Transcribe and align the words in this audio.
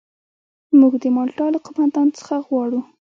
موږ 0.79 0.93
د 1.03 1.05
مالټا 1.15 1.45
له 1.53 1.59
قوماندان 1.65 2.07
څخه 2.17 2.35
غواړو. 2.47 2.79